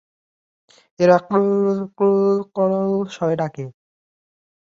এরা 0.99 1.17
"ক্রুরর-ক্ররর-ক্রররল" 1.27 2.93
স্বরে 3.15 3.35
ডাকে। 3.41 3.65